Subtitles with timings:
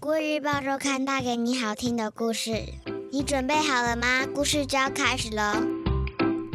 [0.00, 2.52] 国语日报周刊带给你好听的故事，
[3.12, 4.26] 你准备好了吗？
[4.34, 5.42] 故事就要开始喽。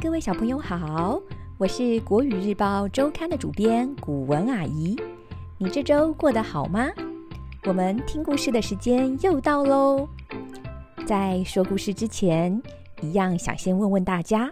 [0.01, 1.21] 各位小朋友好，
[1.59, 4.95] 我是国语日报周刊的主编古文阿姨。
[5.59, 6.89] 你这周过得好吗？
[7.65, 10.09] 我们听故事的时间又到喽。
[11.05, 12.59] 在说故事之前，
[12.99, 14.51] 一样想先问问大家：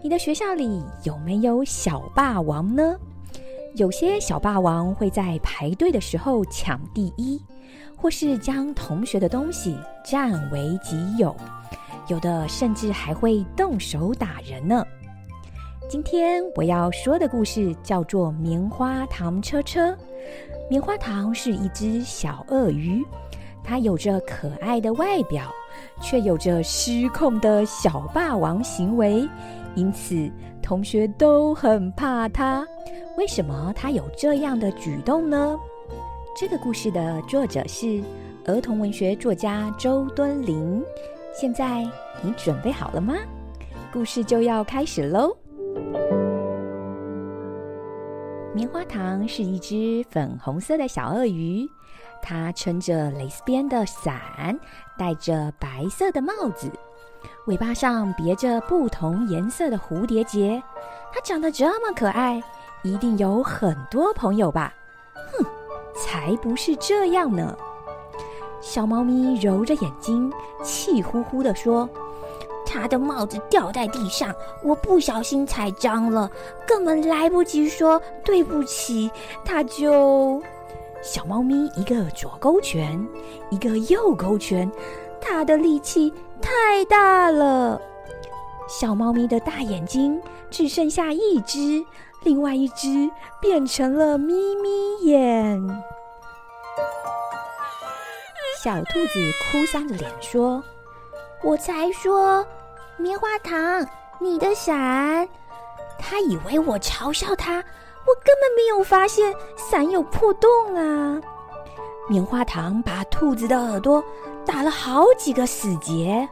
[0.00, 2.96] 你的学校里有没有小霸王呢？
[3.74, 7.42] 有些小霸王会在排队的时候抢第一，
[8.02, 11.34] 或是将同学的东西占为己有，
[12.08, 14.84] 有的甚至还会动手打人呢。
[15.88, 19.90] 今天我要说的故事叫做《棉花糖车车》。
[20.68, 23.04] 棉花糖是一只小鳄鱼，
[23.62, 25.44] 它有着可爱的外表，
[26.00, 29.28] 却有着失控的小霸王行为，
[29.76, 30.28] 因此
[30.60, 32.66] 同学都很怕它。
[33.16, 35.56] 为什么它有这样的举动呢？
[36.34, 38.02] 这个故事的作者是
[38.46, 40.82] 儿童文学作家周敦林。
[41.38, 41.82] 现在
[42.22, 43.14] 你准备好了吗？
[43.92, 45.36] 故事就要开始喽！
[48.54, 51.68] 棉花糖是一只粉红色的小鳄鱼，
[52.22, 54.58] 它撑着蕾丝边的伞，
[54.98, 56.70] 戴着白色的帽子，
[57.46, 60.62] 尾巴上别着不同颜色的蝴蝶结。
[61.12, 62.42] 它长得这么可爱。
[62.84, 64.74] 一定有很多朋友吧？
[65.94, 67.56] 才不是这样呢！
[68.60, 71.88] 小猫咪揉着眼睛，气呼呼地说
[72.64, 74.32] ：“它的帽子掉在地上，
[74.62, 76.30] 我不小心踩脏了，
[76.66, 79.10] 根本来不及说对不起，
[79.44, 80.40] 它就……”
[81.02, 83.04] 小猫咪一个左勾拳，
[83.50, 84.70] 一个右勾拳，
[85.20, 87.80] 它的力气太大了。
[88.68, 91.84] 小猫咪的大眼睛只剩下一只。
[92.24, 95.60] 另外一只变成了眯眯眼，
[98.62, 99.20] 小兔子
[99.50, 100.62] 哭丧着脸说
[101.42, 102.46] ：“我才说，
[102.96, 103.84] 棉花糖，
[104.20, 105.28] 你的伞。”
[105.98, 111.20] 他以为我嘲笑他，我根本没有发现伞有破洞啊！
[112.08, 114.02] 棉花糖把兔子的耳朵
[114.46, 116.28] 打了好几个死结。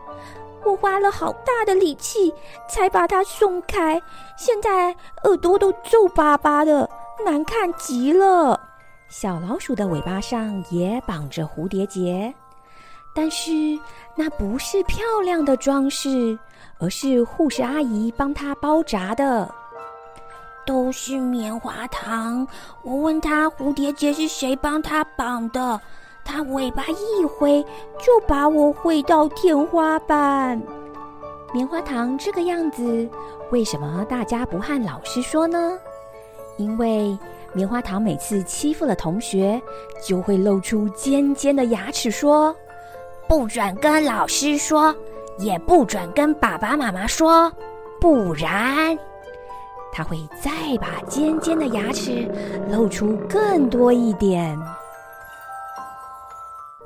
[0.71, 2.33] 我花了好大的力气
[2.69, 4.01] 才把它松开，
[4.37, 4.95] 现在
[5.25, 6.89] 耳朵都皱巴巴的，
[7.25, 8.59] 难看极了。
[9.09, 12.33] 小老鼠的尾巴上也绑着蝴蝶结，
[13.13, 13.51] 但是
[14.15, 16.39] 那不是漂亮的装饰，
[16.79, 19.53] 而是护士阿姨帮它包扎的。
[20.65, 22.47] 都是棉花糖。
[22.85, 25.81] 我问他蝴蝶结是谁帮他绑的。
[26.31, 27.61] 它尾巴一挥，
[27.99, 30.63] 就把我挥到天花板。
[31.53, 33.09] 棉花糖这个样子，
[33.51, 35.77] 为什么大家不和老师说呢？
[36.57, 37.19] 因为
[37.53, 39.61] 棉花糖每次欺负了同学，
[40.07, 42.55] 就会露出尖尖的牙齿，说
[43.27, 44.95] ：“不准跟老师说，
[45.37, 47.53] 也不准跟爸爸妈妈说，
[48.01, 48.97] 不然……”
[49.93, 52.31] 他会再把尖尖的牙齿
[52.71, 54.57] 露出更多一点。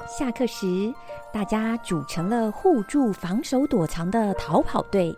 [0.06, 0.92] 下课时，
[1.32, 5.14] 大家组成了互助、防守、躲藏的逃跑队。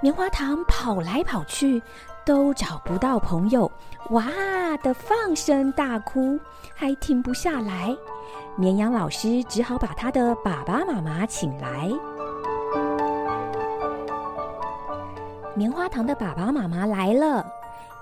[0.00, 1.82] 棉花糖跑来跑去，
[2.24, 3.70] 都找不到朋友，
[4.10, 4.26] 哇
[4.82, 6.38] 的放声大哭，
[6.74, 7.96] 还停不下来。
[8.56, 11.90] 绵羊老师只好把他的爸爸妈妈请来。
[15.54, 17.44] 棉花糖的爸爸妈妈来了，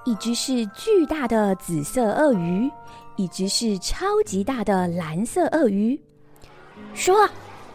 [0.04, 2.70] 一只是巨大的紫色鳄鱼，
[3.16, 6.00] 一只是超级大的蓝色鳄鱼。
[7.00, 7.26] 说，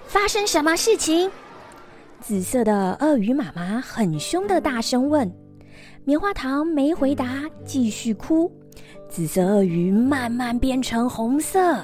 [0.06, 1.31] 发生什么事情？
[2.22, 5.30] 紫色的鳄鱼妈妈很凶的大声问。
[6.03, 8.52] 棉花糖没回答，继续哭。
[9.09, 11.84] 紫色鳄鱼慢慢变成红色。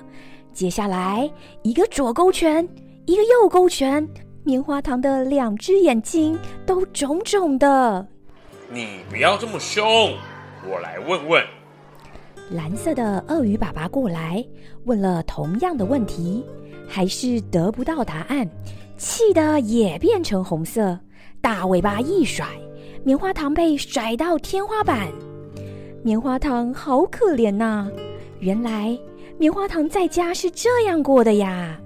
[0.53, 1.28] 接下来，
[1.63, 2.63] 一个左勾拳，
[3.07, 4.08] 一个右勾拳，
[4.44, 8.08] 棉花糖的两只眼睛都肿肿的。
[8.69, 9.84] 你不要这么凶，
[10.70, 11.43] 我来问问。
[12.52, 14.46] 蓝色的鳄鱼爸爸过来
[14.84, 16.46] 问了同样的问题。
[16.91, 18.46] 还是得不到答案，
[18.97, 20.99] 气得也变成红色，
[21.40, 22.46] 大尾巴一甩，
[23.05, 25.08] 棉花糖被甩到天花板。
[26.03, 27.90] 棉花糖好可怜呐！
[28.40, 28.97] 原来
[29.38, 31.79] 棉花糖在家是这样过的呀！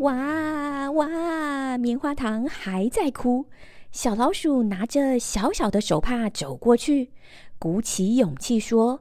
[0.00, 3.46] 哇哇，棉花糖还在哭。
[3.90, 7.10] 小老鼠拿着小小的手帕走过去，
[7.58, 9.00] 鼓起勇气说：“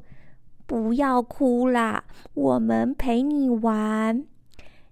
[0.66, 4.24] 不要哭啦，我们陪你玩。”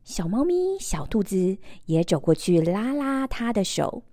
[0.08, 1.58] 小猫咪、小兔子
[1.88, 4.04] 也走过去拉拉它的手。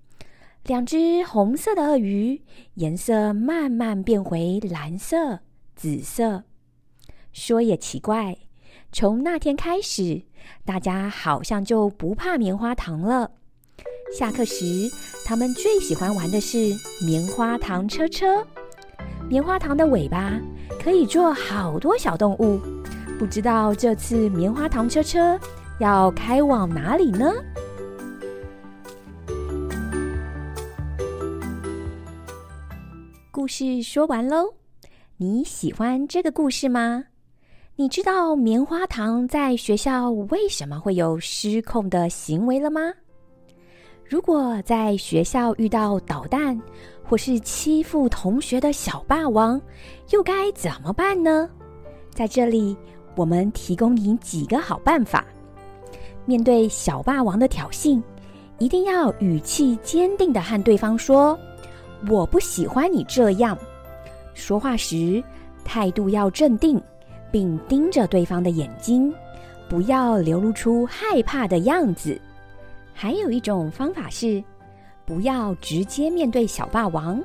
[0.64, 2.42] 两只红色的鳄鱼
[2.74, 5.38] 颜色慢慢变回蓝色、
[5.76, 6.42] 紫色。
[7.32, 8.36] 说也奇怪，
[8.90, 10.22] 从那天开始，
[10.64, 13.30] 大家好像就不怕棉花糖了。
[14.18, 14.90] 下课时，
[15.24, 16.74] 他们最喜欢玩的是
[17.06, 18.44] 棉花糖车车。
[19.28, 20.40] 棉花糖的尾巴
[20.82, 22.60] 可以做好多小动物。
[23.16, 25.38] 不知道这次棉花糖车车
[25.80, 27.32] 要开往哪里呢？
[33.32, 34.54] 故事说完喽，
[35.16, 37.04] 你喜欢这个故事吗？
[37.74, 42.80] 你知道棉花糖在学校为什么会有失控的行为了吗？
[44.08, 46.56] 如果在学校遇到捣蛋
[47.02, 49.60] 或是欺负同学的小霸王，
[50.10, 51.50] 又该怎么办呢？
[52.10, 52.76] 在这里，
[53.16, 55.24] 我们提供你几个好办法。
[56.24, 58.02] 面对小霸王的挑衅，
[58.58, 61.38] 一定要语气坚定的和对方说
[62.08, 63.56] ：“我不喜欢你这样。”
[64.34, 65.22] 说话时
[65.64, 66.82] 态度要镇定。
[67.32, 69.12] 并盯着对方的眼睛，
[69.68, 72.16] 不要流露出害怕的样子。
[72.92, 74.40] 还有一种方法是，
[75.04, 77.20] 不要直接面对小霸王。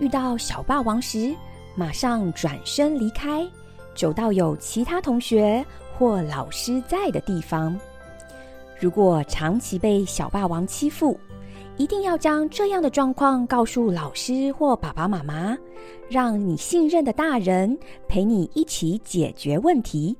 [0.00, 1.32] 遇到小霸王时，
[1.76, 3.46] 马上转身离开，
[3.94, 5.64] 走到有其他同学
[5.96, 7.78] 或老师在的地方。
[8.78, 11.18] 如果长期被小霸王欺负，
[11.76, 15.56] 一定要将这样的状况告诉老师或爸爸妈妈，
[16.08, 17.76] 让你信任的大人
[18.08, 20.16] 陪你一起解决问题。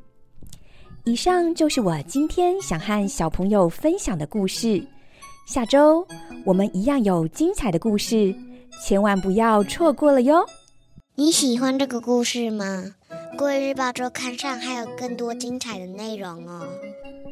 [1.05, 4.83] 以上就是我今天想和小朋友分享的故事。
[5.47, 6.07] 下周
[6.47, 8.35] 我们一样有精彩的故事，
[8.83, 10.45] 千万不要错过了哟！
[11.17, 12.83] 你喜欢这个故事吗？
[13.37, 16.67] 国语日报周刊上还有更多精彩的内容哦。